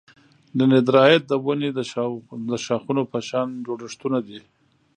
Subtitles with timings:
[0.57, 1.69] دندرایت د ونې
[2.51, 4.39] د شاخونو په شان جوړښتونه دي.